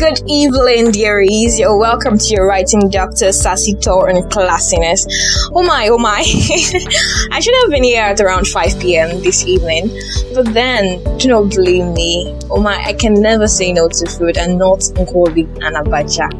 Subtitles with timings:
[0.00, 1.58] good evening, dearies.
[1.58, 5.06] You're welcome to your writing doctor, Sassy Tor and Classiness.
[5.52, 6.20] Oh my, oh my.
[7.30, 9.20] I should have been here at around 5 p.m.
[9.20, 9.90] this evening,
[10.34, 12.34] but then, do not blame me.
[12.48, 16.30] Oh my, I can never say no to food and not Nkwobi and Abacha.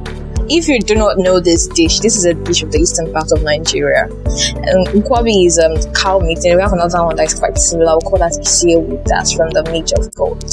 [0.50, 3.30] If you do not know this dish, this is a dish of the eastern part
[3.30, 4.05] of Nigeria.
[4.05, 7.95] Um, Nkwobi is um, cow meat, and we have another one that is quite similar.
[7.97, 9.05] We call that Isiewu.
[9.05, 10.48] That's from the meat of goat.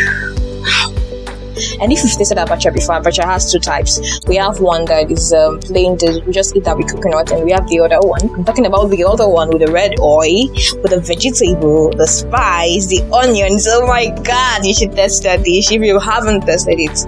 [1.81, 3.99] And if you've tasted abacha before, abacha has two types.
[4.27, 7.51] We have one that is um, plain, we just eat that with coconut, and we
[7.51, 8.21] have the other one.
[8.35, 10.47] I'm talking about the other one with the red oil,
[10.83, 13.67] with the vegetable, the spice, the onions.
[13.67, 17.05] Oh my god, you should test that dish if you haven't tested it.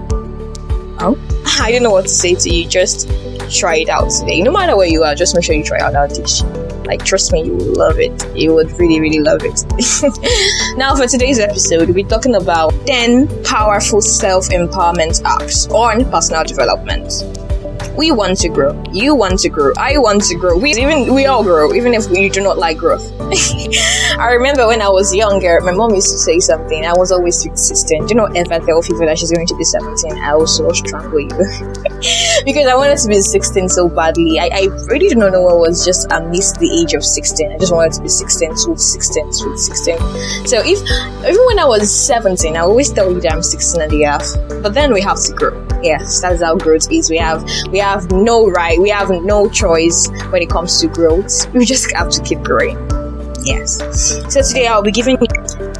[1.00, 1.16] Oh,
[1.60, 2.68] I don't know what to say to you.
[2.68, 3.08] Just
[3.56, 4.42] try it out today.
[4.42, 6.42] No matter where you are, just make sure you try out that dish.
[6.84, 8.12] Like, trust me, you will love it.
[8.36, 9.64] You would really, really love it.
[10.78, 17.10] now, for today's episode, we're talking about 10 powerful self empowerment apps on personal development.
[17.96, 18.82] We want to grow.
[18.92, 19.72] You want to grow.
[19.78, 20.58] I want to grow.
[20.58, 23.08] We even we all grow, even if we do not like growth.
[24.18, 26.84] I remember when I was younger, my mom used to say something.
[26.84, 28.06] I was always 16.
[28.06, 30.18] Do not ever tell people that she's going to be 17.
[30.18, 31.28] I will so strangle you.
[32.44, 34.38] because I wanted to be 16 so badly.
[34.38, 37.52] I, I really do not know what was just I missed the age of 16.
[37.52, 39.98] I just wanted to be 16, sweet 16, sweet 16.
[40.46, 40.80] So if
[41.28, 44.24] even when I was 17, I always tell you that I'm 16 and a half.
[44.62, 45.60] But then we have to grow.
[45.82, 47.10] Yes, that's how growth is.
[47.10, 51.52] We have we have no right, we have no choice when it comes to growth.
[51.52, 52.78] We just have to keep growing.
[53.44, 53.78] Yes.
[54.32, 55.26] So today I'll be giving you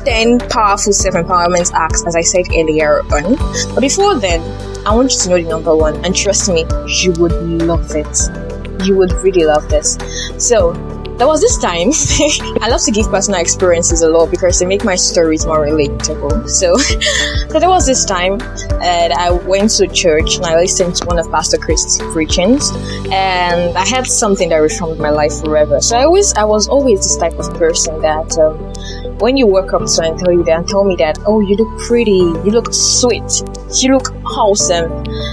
[0.05, 3.37] 10 powerful self empowerment acts, as I said earlier on.
[3.75, 4.41] But before then,
[4.87, 8.85] I want you to know the number one, and trust me, you would love it.
[8.85, 9.97] You would really love this.
[10.39, 10.73] So,
[11.17, 11.91] there was this time
[12.61, 16.49] I love to give personal experiences a lot because they make my stories more relatable.
[16.49, 16.77] So,
[17.53, 21.19] so there was this time that I went to church and I listened to one
[21.19, 22.71] of Pastor Chris's preachings,
[23.13, 25.81] and I had something that reformed my life forever.
[25.81, 29.73] So I always, I was always this type of person that um, when you walk
[29.73, 32.11] up to and tell you that and tell me that, oh, you look pretty,
[32.45, 33.43] you look sweet,
[33.81, 34.91] you look awesome,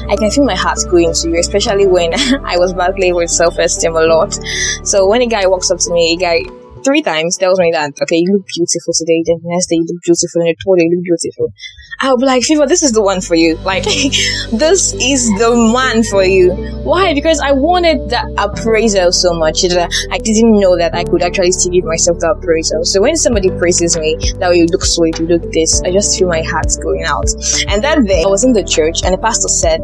[0.10, 2.14] I can feel my heart going to you, especially when
[2.46, 4.38] I was battling with self-esteem a lot.
[4.84, 7.94] So when a guy walks up to me, a guy three times tells me that,
[8.02, 10.86] okay, you look beautiful today, the next day you look beautiful, and the third day
[10.86, 11.54] you look beautiful.
[12.02, 13.58] I'll be like, Favour, this is the one for you.
[13.72, 16.52] Like, this is the man for you.
[16.84, 17.14] Why?
[17.14, 21.54] Because I wanted that appraisal so much that I didn't know that I could actually
[21.54, 22.84] still give myself the appraisal.
[22.84, 26.28] So when somebody praises me, that you look sweet, you look this, I just feel
[26.28, 27.32] my heart going out.
[27.70, 29.80] And that day, I was in the church and the pastor said,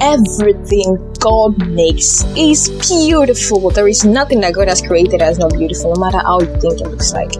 [0.00, 3.70] everything God makes is beautiful.
[3.70, 6.46] There is nothing that God has created that is not beautiful, no matter how you
[6.60, 7.32] think it looks like.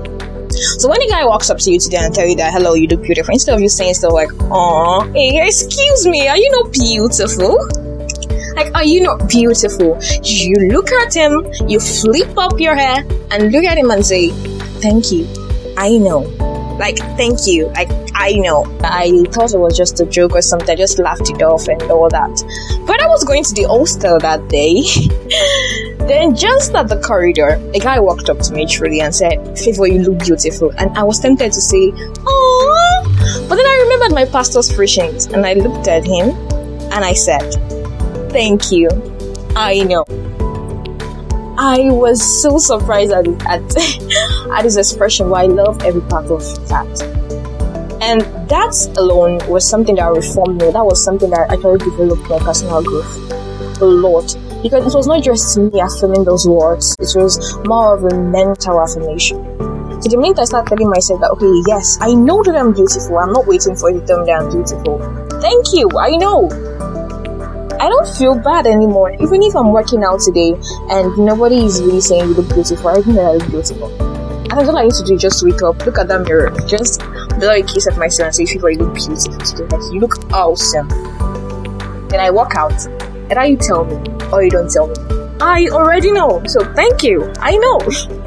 [0.51, 2.89] So when a guy walks up to you today and tell you that hello, you
[2.89, 6.73] look beautiful, instead of you saying stuff like, "Oh, hey, excuse me, are you not
[6.73, 7.69] beautiful?"
[8.57, 9.99] Like, are you not beautiful?
[10.23, 14.31] You look at him, you flip up your hair, and look at him and say,
[14.81, 15.29] "Thank you,
[15.77, 16.27] I know."
[16.79, 17.67] Like, thank you.
[17.69, 18.65] Like, I know.
[18.83, 20.71] I thought it was just a joke or something.
[20.71, 22.85] I just laughed it off and all that.
[22.87, 24.83] But I was going to the hostel that day.
[26.07, 29.89] then, just at the corridor, a guy walked up to me truly and said, Favour,
[29.89, 30.73] you look beautiful.
[30.79, 33.05] And I was tempted to say, Oh.
[33.49, 36.31] But then I remembered my pastor's preachings and I looked at him
[36.93, 37.53] and I said,
[38.31, 38.89] Thank you.
[39.57, 40.05] I know.
[41.61, 43.77] I was so surprised at at,
[44.57, 45.29] at his expression.
[45.29, 46.87] But I love every part of that.
[48.01, 50.71] And that alone was something that reformed me.
[50.71, 54.37] That was something that actually developed my personal growth a lot.
[54.63, 58.81] Because it was not just me affirming those words, it was more of a mental
[58.81, 59.43] affirmation.
[60.01, 63.19] So the minute I start telling myself that, okay, yes, I know that I'm beautiful,
[63.19, 64.99] I'm not waiting for you to tell me that I'm beautiful.
[65.41, 66.78] Thank you, I know.
[67.81, 69.13] I don't feel bad anymore.
[69.21, 70.53] Even if I'm working out today
[70.91, 73.89] and nobody is really saying you look beautiful, I think that I look beautiful.
[74.51, 77.01] And that's all I need to do just wake up, look at that mirror, just
[77.39, 79.65] blow a kiss at myself and say, People, you look beautiful today.
[79.65, 80.89] Like, you look awesome.
[82.09, 82.75] Then I walk out,
[83.37, 83.95] I you tell me,
[84.33, 84.95] or you don't tell me.
[85.41, 87.33] I already know, so thank you.
[87.39, 87.79] I know.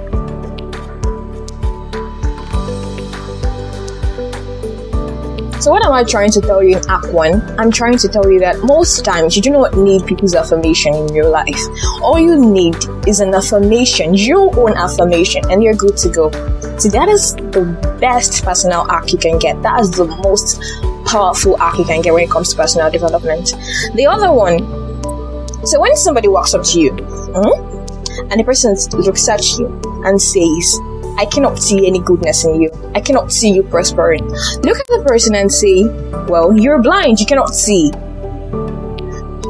[5.62, 7.60] So what am I trying to tell you in Act 1?
[7.60, 11.14] I'm trying to tell you that most times you do not need people's affirmation in
[11.14, 11.62] your life.
[12.02, 12.76] All you need
[13.08, 16.32] is an affirmation, your own affirmation, and you're good to go.
[16.80, 19.62] So that is the best personal arc you can get.
[19.62, 20.60] That is the most
[21.06, 23.54] powerful arc you can get when it comes to personal development.
[23.94, 24.58] The other one,
[25.68, 29.68] so when somebody walks up to you, hmm, and the person looks at you
[30.06, 30.80] and says,
[31.18, 32.72] I cannot see any goodness in you.
[32.96, 34.24] I cannot see you prospering.
[34.28, 35.84] Look at the person and say,
[36.28, 37.92] Well, you're blind, you cannot see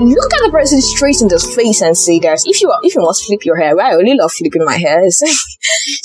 [0.01, 3.01] look at the person straight in the face and say that if you if you
[3.01, 4.99] must flip your hair, I only love flipping my hair.
[5.09, 5.25] so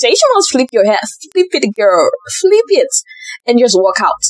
[0.07, 0.99] if you must flip your hair,
[1.33, 2.09] flip it, girl,
[2.39, 2.89] flip it,
[3.45, 4.23] and just walk out.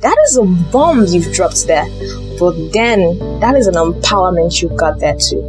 [0.00, 1.86] That is a bomb you've dropped there.
[2.38, 5.42] But then that is an empowerment you got there too.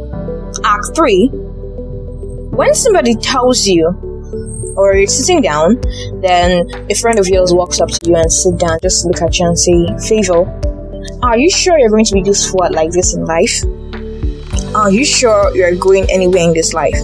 [0.64, 1.28] Act three.
[1.30, 4.09] When somebody tells you
[4.76, 5.80] or you're sitting down,
[6.20, 9.38] then a friend of yours walks up to you and sit down, just look at
[9.38, 10.44] you and say, Favour,
[11.22, 13.62] are you sure you're going to be useful at like this in life?
[14.74, 17.00] Are you sure you're going anywhere in this life?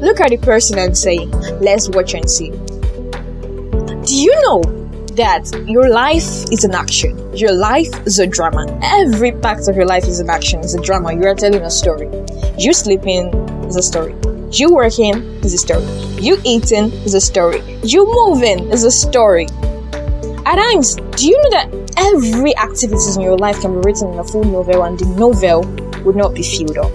[0.00, 1.26] Look at the person and say,
[1.60, 2.50] let's watch and see.
[2.50, 4.62] Do you know
[5.16, 7.36] that your life is an action?
[7.36, 8.66] Your life is a drama.
[8.82, 11.12] Every part of your life is an action, it's a drama.
[11.12, 12.08] You are telling a story.
[12.58, 13.34] You sleeping
[13.66, 14.14] is a story.
[14.52, 15.14] You working
[15.44, 15.84] is a story.
[16.20, 17.62] You eating is a story.
[17.84, 19.46] You moving is a story.
[20.44, 24.18] At times, do you know that every activities in your life can be written in
[24.18, 25.62] a full novel and the novel
[26.04, 26.90] would not be filled up.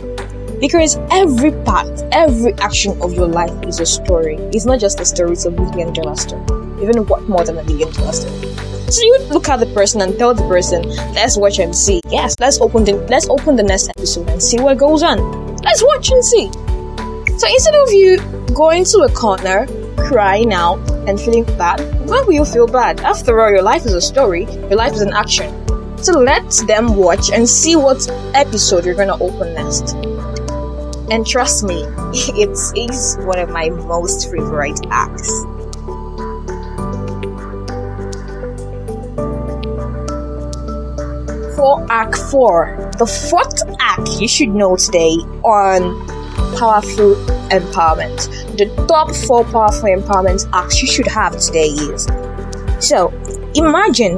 [0.59, 4.35] Because every part, every action of your life is a story.
[4.51, 6.43] It's not just a story, it's a million dollar story.
[6.83, 8.53] Even what more than a million dollar story.
[8.91, 10.81] So you look at the person and tell the person,
[11.13, 12.01] let's watch and see.
[12.09, 15.55] Yes, let's open the let's open the next episode and see what goes on.
[15.63, 16.51] Let's watch and see.
[17.37, 18.17] So instead of you
[18.53, 19.67] going to a corner,
[19.97, 23.01] crying out, and feeling bad, why will you feel bad?
[23.01, 25.51] After all, your life is a story, your life is an action.
[25.97, 29.95] So let them watch and see what episode you're gonna open next.
[31.11, 31.83] And trust me,
[32.13, 35.29] it is one of my most favorite acts.
[41.57, 46.15] For Act 4, the fourth act you should know today on
[46.57, 47.15] Powerful
[47.49, 52.07] Empowerment the top four powerful empowerment acts you should have today is.
[52.79, 53.13] So,
[53.53, 54.17] imagine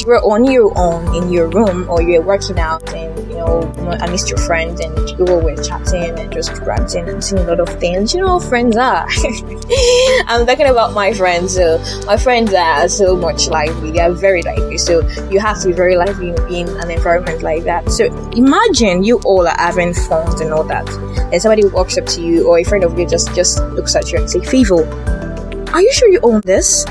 [0.00, 3.60] you're on your own in your room or you're working out and you know
[4.00, 7.60] I amidst your friends and you were chatting and just ranting and seeing a lot
[7.60, 8.14] of things.
[8.14, 9.06] You know friends are.
[10.26, 11.54] I'm talking about my friends.
[11.54, 15.68] So my friends are so much lively they are very lively so you have to
[15.68, 17.90] be very lively in an environment like that.
[17.90, 20.88] So imagine you all are having fun and all that.
[21.32, 24.10] And somebody walks up to you or a friend of you just just looks at
[24.12, 24.84] you and say Favour
[25.74, 26.86] are you sure you own this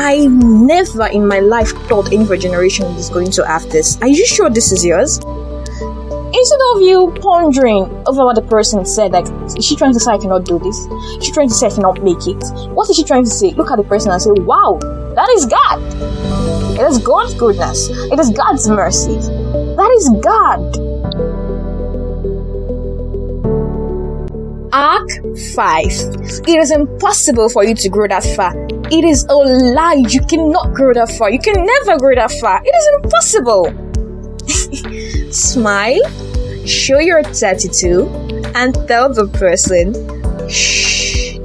[0.00, 4.00] I never in my life thought any generation is going to have this.
[4.00, 5.18] Are you sure this is yours?
[5.18, 10.12] Instead of you pondering over what the person said, like, is she trying to say
[10.12, 10.86] I cannot do this?
[11.18, 12.40] Is she trying to say I cannot make it?
[12.70, 13.50] What is she trying to say?
[13.50, 14.78] Look at the person and say, wow,
[15.16, 15.82] that is God.
[16.78, 17.88] It is God's goodness.
[17.90, 19.16] It is God's mercy.
[19.16, 20.78] That is God.
[24.72, 25.10] Arc
[25.56, 25.86] 5.
[26.46, 28.77] It is impossible for you to grow that far.
[28.90, 30.02] It is a lie.
[30.08, 31.30] You cannot grow that far.
[31.30, 32.62] You can never grow that far.
[32.64, 33.72] It is impossible.
[35.32, 36.00] Smile,
[36.66, 38.08] show your 32,
[38.54, 39.92] and tell the person,
[40.48, 41.36] shh,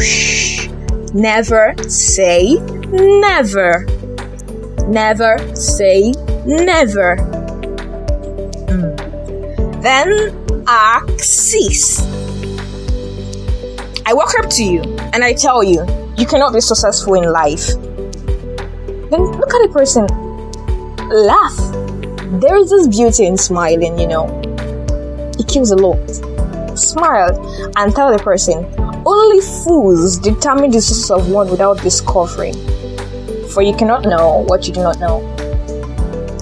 [0.00, 0.68] shh.
[1.12, 2.54] Never say
[2.92, 3.84] never.
[4.86, 6.12] Never say
[6.46, 7.16] never.
[8.68, 9.82] Mm.
[9.82, 12.00] Then Axis.
[14.06, 15.84] I walk up to you and I tell you,
[16.22, 17.66] you cannot be successful in life.
[19.10, 20.06] Then look at the person,
[21.10, 21.56] laugh.
[22.40, 24.26] There is this beauty in smiling, you know.
[25.36, 25.98] It kills a lot.
[26.78, 27.34] Smile
[27.76, 28.64] and tell the person,
[29.04, 32.54] only fools determine the success of one without discovering.
[33.48, 35.18] For you cannot know what you do not know.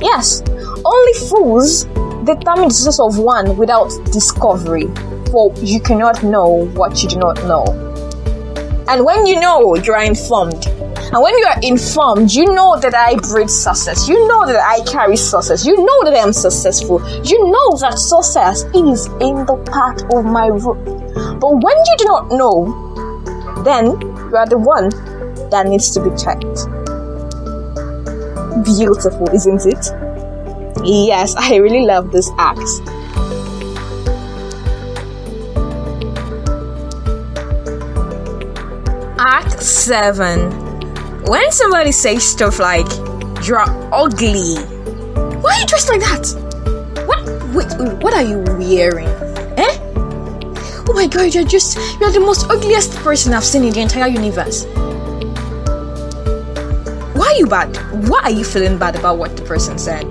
[0.03, 0.43] Yes,
[0.85, 1.85] only fools
[2.27, 4.89] determine the success of one without discovery,
[5.31, 7.90] for you cannot know what you do not know.
[8.91, 10.67] And when you know, you are informed.
[10.67, 14.09] And when you are informed, you know that I breed success.
[14.09, 15.65] You know that I carry success.
[15.65, 16.99] You know that I am successful.
[17.23, 20.85] You know that success is in the part of my root.
[21.39, 24.89] But when you do not know, then you are the one
[25.51, 26.67] that needs to be checked.
[28.65, 29.87] Beautiful, isn't it?
[30.85, 32.59] Yes, I really love this act.
[39.41, 40.51] Act 7.
[41.25, 42.87] When somebody says stuff like,
[43.47, 44.57] You're ugly.
[45.41, 47.05] Why are you dressed like that?
[47.07, 49.09] What wait, what are you wearing?
[49.57, 49.79] Eh?
[50.87, 54.09] Oh my god, you're just you're the most ugliest person I've seen in the entire
[54.09, 54.67] universe.
[57.17, 57.79] Why are you bad?
[58.11, 60.05] Why are you feeling bad about what the person said?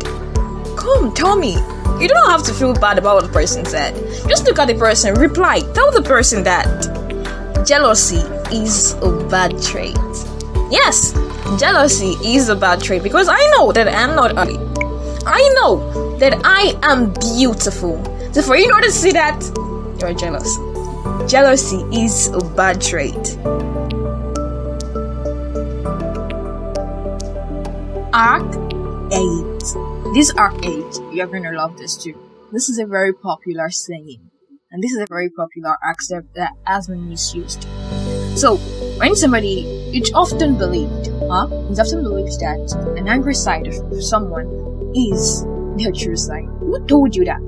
[0.75, 1.53] Come, tell me.
[2.01, 3.93] You don't have to feel bad about what the person said.
[4.27, 6.65] Just look at the person, reply, tell the person that
[7.67, 9.97] jealousy is a bad trait.
[10.71, 11.13] Yes,
[11.59, 14.57] jealousy is a bad trait because I know that I'm not ugly.
[15.25, 18.03] I know that I am beautiful.
[18.33, 19.41] So for you not to see that,
[19.99, 20.57] you're jealous.
[21.31, 23.37] Jealousy is a bad trait.
[28.13, 28.55] Arc
[29.11, 30.13] 8.
[30.13, 32.15] This Arc 8, you're gonna love this too.
[32.51, 34.29] This is a very popular saying.
[34.71, 37.67] And this is a very popular accept that has been misused.
[38.39, 38.55] So,
[38.99, 41.49] when somebody, it's often believed, huh?
[41.69, 44.47] It's often believed that an angry side of someone
[44.95, 45.43] is
[45.75, 46.45] their true side.
[46.61, 47.43] Who told you that?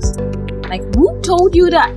[0.68, 1.96] Like, who told you that?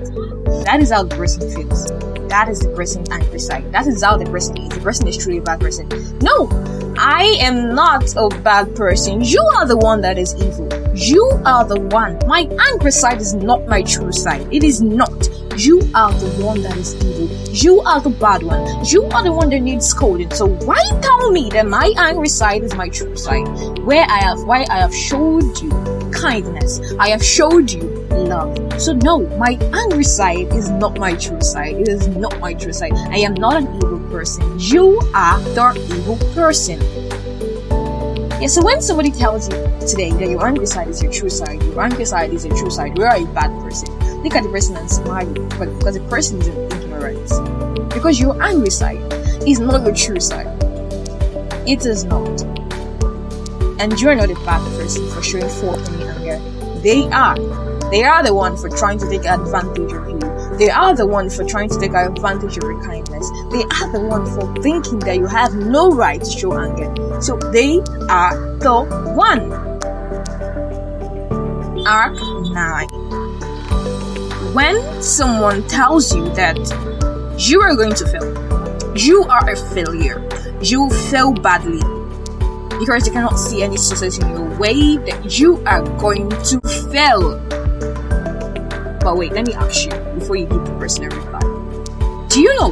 [0.66, 1.86] That is how the person feels.
[2.28, 3.72] That is the person's angry side.
[3.72, 4.68] That is how the person is.
[4.68, 5.88] The person is truly a bad person.
[6.20, 6.48] No,
[6.96, 9.22] I am not a bad person.
[9.22, 10.68] You are the one that is evil.
[10.94, 12.20] You are the one.
[12.28, 14.46] My angry side is not my true side.
[14.52, 15.33] It is not.
[15.56, 17.28] You are the one that is evil.
[17.50, 18.84] You are the bad one.
[18.84, 20.28] You are the one that needs scolding.
[20.32, 23.46] So why tell me that my angry side is my true side?
[23.78, 25.70] Where I have why I have showed you
[26.10, 26.80] kindness.
[26.98, 28.58] I have showed you love.
[28.80, 31.76] So no, my angry side is not my true side.
[31.76, 32.94] It is not my true side.
[32.94, 34.58] I am not an evil person.
[34.58, 36.80] You are the evil person.
[38.40, 39.54] Yeah, so when somebody tells you
[39.86, 42.70] today that your angry side is your true side, your angry side is your true
[42.70, 43.88] side, you are a bad person.
[44.24, 47.38] Look at the person and smile because the person is in ignorance.
[47.92, 48.96] Because your angry side
[49.46, 50.48] is not your true side.
[51.68, 52.40] It is not.
[53.78, 56.80] And you're not a bad person for showing forth any anger.
[56.80, 57.36] They are.
[57.90, 60.56] They are the one for trying to take advantage of you.
[60.56, 63.30] They are the one for trying to take advantage of your kindness.
[63.50, 67.20] They are the one for thinking that you have no right to show anger.
[67.20, 69.52] So they are the one.
[71.86, 73.23] Arc 9.
[74.54, 76.56] When someone tells you that
[77.36, 80.22] you are going to fail, you are a failure,
[80.62, 81.80] you fail badly
[82.78, 86.60] because you cannot see any success in your way, that you are going to
[86.92, 87.40] fail.
[89.00, 91.40] But wait, let me ask you before you give the person a reply.
[92.28, 92.70] Do you know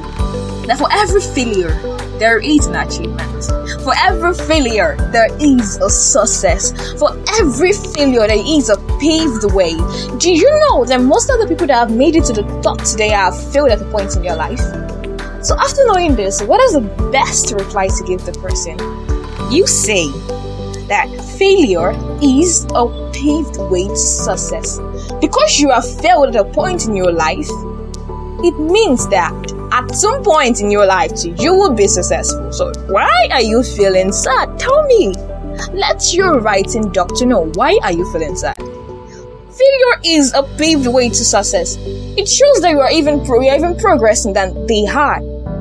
[0.69, 1.75] that for every failure,
[2.21, 3.45] there is an achievement?
[3.83, 6.71] For every failure, there is a success.
[6.99, 7.11] For
[7.41, 9.75] every failure, there is a paved way.
[10.19, 12.79] Do you know that most of the people that have made it to the top
[12.83, 14.61] today have failed at a point in their life?
[15.45, 18.79] So, after knowing this, what is the best reply to give the person?
[19.51, 20.07] You say
[20.87, 21.91] that failure
[22.23, 24.79] is a paved way to success.
[25.21, 27.49] Because you have failed at a point in your life,
[28.45, 29.35] it means that
[29.73, 32.53] at some point in your life you will be successful.
[32.53, 34.59] So why are you feeling sad?
[34.61, 35.13] Tell me.
[35.73, 38.57] Let your writing doctor know why are you feeling sad.
[39.63, 41.77] Failure is a paved way to success.
[42.17, 45.21] It shows that you are even pro- you are even progressing than they had.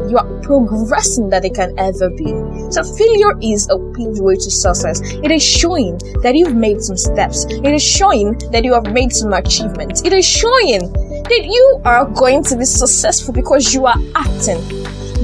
[0.09, 2.33] You are progressing than they can ever be.
[2.71, 5.01] So failure is a paved way to success.
[5.01, 7.45] It is showing that you've made some steps.
[7.45, 10.01] It is showing that you have made some achievements.
[10.01, 14.67] It is showing that you are going to be successful because you are acting.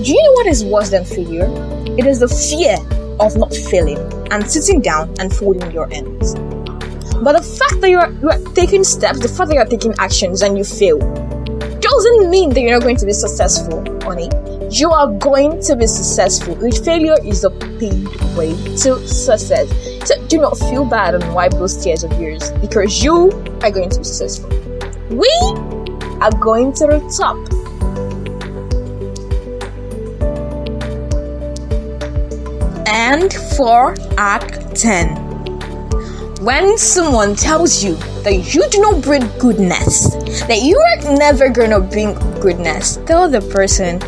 [0.03, 1.49] Do you know what is worse than failure?
[1.97, 2.77] It is the fear
[3.19, 3.97] of not failing
[4.31, 6.35] and sitting down and folding your hands.
[7.23, 9.65] But the fact that you are, you are taking steps, the fact that you are
[9.65, 10.99] taking actions and you fail,
[11.79, 14.29] doesn't mean that you're not going to be successful, honey.
[14.69, 16.55] You are going to be successful.
[16.83, 18.51] Failure is a paved way
[18.83, 19.67] to success.
[20.05, 23.31] So do not feel bad and wipe those tears of yours because you
[23.63, 24.49] are going to be successful.
[25.09, 25.31] We
[26.21, 27.37] are going to the top.
[32.87, 35.26] And for Act 10.
[36.47, 40.15] When someone tells you that you do not bring goodness,
[40.47, 43.99] that you are never gonna bring goodness, tell the person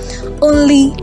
[0.42, 0.96] only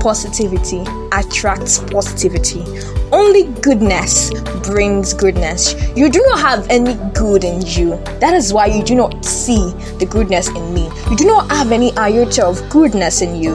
[0.00, 2.62] positivity attracts positivity.
[3.10, 4.32] Only goodness
[4.64, 5.74] brings goodness.
[5.96, 7.96] You do not have any good in you.
[8.20, 10.90] That is why you do not see the goodness in me.
[11.08, 13.54] You do not have any iota of goodness in you.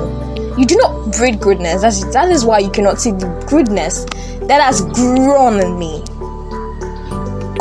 [0.57, 1.83] You do not breed goodness.
[1.83, 4.05] That's, that is why you cannot see the goodness
[4.47, 6.03] that has grown in me.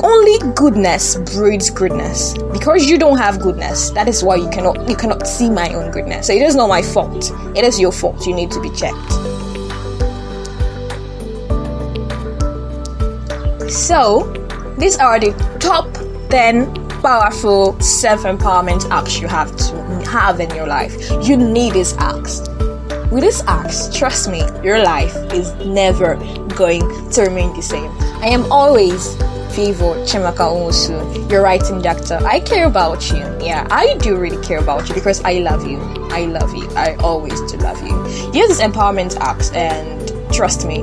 [0.07, 2.39] Only goodness breeds goodness.
[2.53, 5.91] Because you don't have goodness, that is why you cannot you cannot see my own
[5.91, 6.29] goodness.
[6.29, 7.33] So it is not my fault.
[7.57, 8.25] It is your fault.
[8.25, 9.11] You need to be checked.
[13.69, 14.33] So,
[14.79, 15.93] these are the top
[16.31, 16.73] 10
[17.03, 19.75] powerful self empowerment apps you have to
[20.09, 20.95] have in your life.
[21.27, 22.47] You need these apps.
[23.11, 26.15] With these apps, trust me, your life is never
[26.55, 27.91] going to remain the same.
[28.23, 29.17] I am always
[29.57, 32.19] Favour Chiamaka Nwosu, your writing doctor.
[32.27, 33.25] I care about you.
[33.41, 35.81] Yeah, I do really care about you because I love you.
[36.11, 36.69] I love you.
[36.77, 37.97] I always do love you.
[38.39, 39.97] Use this empowerment apps and
[40.31, 40.81] trust me,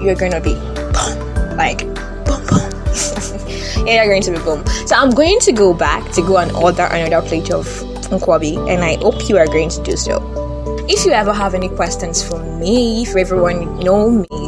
[0.00, 1.80] you're gonna be boom, like
[2.24, 2.70] boom boom.
[3.86, 4.64] yeah, you're going to be boom.
[4.86, 7.66] So I'm going to go back to go and order another plate of
[8.12, 10.22] nkwobi, and I hope you are going to do so.
[10.88, 14.41] If you ever have any questions for me, if everyone know me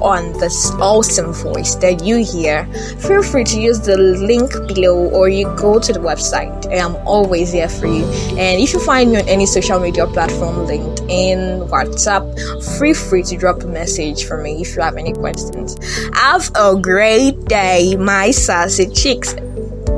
[0.00, 2.66] on this awesome voice that you hear,
[2.98, 6.66] feel free to use the link below or you go to the website.
[6.70, 8.04] I am always here for you.
[8.38, 13.36] And if you find me on any social media platform, LinkedIn, WhatsApp, feel free to
[13.36, 15.76] drop a message for me if you have any questions.
[16.14, 19.34] Have a great day, my sassy chicks.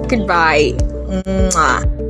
[0.09, 0.73] Goodbye.
[1.09, 2.01] Mwah.